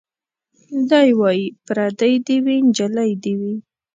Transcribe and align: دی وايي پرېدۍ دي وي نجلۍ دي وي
دی 0.89 1.09
وايي 1.19 1.45
پرېدۍ 1.65 2.13
دي 2.25 2.37
وي 2.45 2.55
نجلۍ 2.67 3.11
دي 3.23 3.33
وي 3.39 3.53